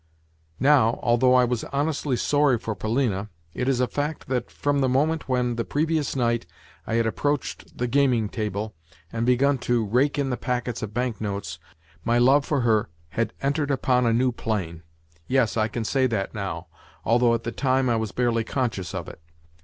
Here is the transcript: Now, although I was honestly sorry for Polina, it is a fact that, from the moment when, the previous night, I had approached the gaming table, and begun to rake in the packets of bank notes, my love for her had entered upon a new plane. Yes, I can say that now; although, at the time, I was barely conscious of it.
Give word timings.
Now, 0.59 0.99
although 1.03 1.35
I 1.35 1.45
was 1.45 1.63
honestly 1.65 2.15
sorry 2.17 2.57
for 2.57 2.73
Polina, 2.73 3.29
it 3.53 3.69
is 3.69 3.79
a 3.79 3.85
fact 3.87 4.27
that, 4.29 4.49
from 4.49 4.79
the 4.81 4.89
moment 4.89 5.29
when, 5.29 5.57
the 5.57 5.63
previous 5.63 6.15
night, 6.15 6.47
I 6.87 6.95
had 6.95 7.05
approached 7.05 7.77
the 7.77 7.85
gaming 7.85 8.27
table, 8.27 8.73
and 9.13 9.27
begun 9.27 9.59
to 9.59 9.85
rake 9.85 10.17
in 10.17 10.31
the 10.31 10.37
packets 10.37 10.81
of 10.81 10.91
bank 10.91 11.21
notes, 11.21 11.59
my 12.03 12.17
love 12.17 12.45
for 12.45 12.61
her 12.61 12.89
had 13.09 13.33
entered 13.43 13.69
upon 13.69 14.07
a 14.07 14.11
new 14.11 14.31
plane. 14.31 14.81
Yes, 15.27 15.55
I 15.55 15.67
can 15.67 15.83
say 15.85 16.07
that 16.07 16.33
now; 16.33 16.65
although, 17.05 17.35
at 17.35 17.43
the 17.43 17.51
time, 17.51 17.87
I 17.87 17.95
was 17.97 18.11
barely 18.11 18.43
conscious 18.43 18.95
of 18.95 19.07
it. 19.07 19.21